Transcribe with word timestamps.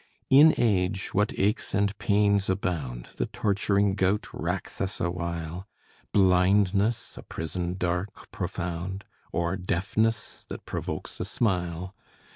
In 0.31 0.55
age 0.57 1.13
what 1.13 1.31
aches 1.37 1.75
and 1.75 1.95
pains 1.99 2.49
abound. 2.49 3.09
The 3.17 3.27
torturing 3.27 3.93
gout 3.93 4.25
racks 4.33 4.81
us 4.81 4.99
awhile; 4.99 5.67
Blindness, 6.11 7.19
a 7.19 7.21
prison 7.21 7.75
dark, 7.77 8.31
profound; 8.31 9.05
Or 9.31 9.55
deafness 9.55 10.43
that 10.49 10.65
provokes 10.65 11.19
a 11.19 11.25
smile. 11.25 11.93